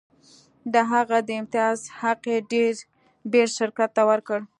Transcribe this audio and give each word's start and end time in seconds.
د 0.73 0.75
هغه 0.91 1.17
د 1.27 1.29
امتیاز 1.41 1.79
حق 1.99 2.21
یې 2.31 2.37
ډي 2.49 2.65
بیرز 3.31 3.51
شرکت 3.59 3.89
ته 3.97 4.03
ورکړ. 4.09 4.39